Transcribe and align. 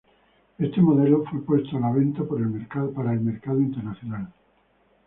Este 0.57 0.81
modelo 0.81 1.23
fue 1.29 1.41
puesto 1.43 1.77
a 1.77 1.81
la 1.81 1.91
venta 1.91 2.23
para 2.23 3.13
el 3.13 3.19
mercado 3.27 3.61
internacional. 3.61 4.29